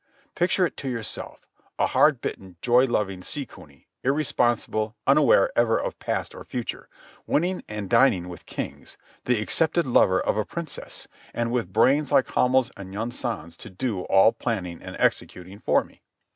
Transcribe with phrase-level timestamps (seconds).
[0.33, 6.33] Picture it to yourself—a hard bitten, joy loving sea cuny, irresponsible, unaware ever of past
[6.33, 6.89] or future,
[7.27, 12.31] wining and dining with kings, the accepted lover of a princess, and with brains like
[12.31, 16.01] Hamel's and Yunsan's to do all planning and executing for me.